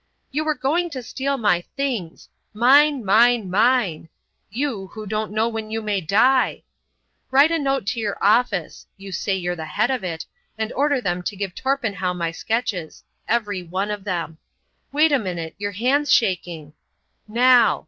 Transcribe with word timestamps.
"You 0.31 0.43
were 0.45 0.55
going 0.55 0.89
to 0.97 1.03
steal 1.03 1.37
my 1.37 1.61
things,—mine, 1.77 3.05
mine, 3.05 3.51
mine!—you, 3.51 4.87
who 4.87 5.05
don't 5.05 5.31
know 5.31 5.47
when 5.47 5.69
you 5.69 5.79
may 5.83 6.01
die. 6.01 6.63
Write 7.29 7.51
a 7.51 7.59
note 7.59 7.85
to 7.85 7.99
your 7.99 8.17
office,—you 8.19 9.11
say 9.11 9.35
you're 9.35 9.55
the 9.55 9.65
head 9.67 9.91
of 9.91 10.03
it,—and 10.03 10.73
order 10.73 11.01
them 11.01 11.21
to 11.21 11.35
give 11.35 11.53
Torpenhow 11.53 12.13
my 12.15 12.31
sketches,—every 12.31 13.61
one 13.61 13.91
of 13.91 14.03
them. 14.03 14.39
Wait 14.91 15.11
a 15.11 15.19
minute: 15.19 15.53
your 15.59 15.73
hand's 15.73 16.11
shaking. 16.11 16.73
Now!" 17.27 17.79